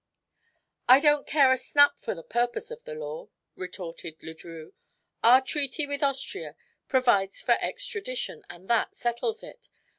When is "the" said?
2.15-2.23, 2.85-2.95